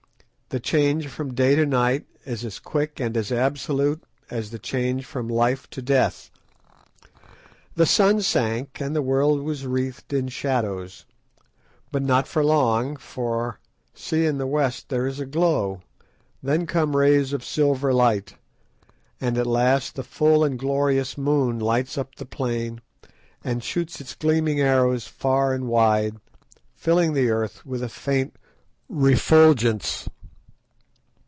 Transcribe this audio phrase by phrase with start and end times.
[0.53, 5.05] The change from day to night is as quick and as absolute as the change
[5.05, 6.29] from life to death.
[7.75, 11.05] The sun sank and the world was wreathed in shadows.
[11.89, 13.61] But not for long, for
[13.93, 15.83] see in the west there is a glow,
[16.43, 18.35] then come rays of silver light,
[19.21, 22.81] and at last the full and glorious moon lights up the plain
[23.41, 26.17] and shoots its gleaming arrows far and wide,
[26.75, 28.35] filling the earth with a faint
[28.89, 30.09] refulgence.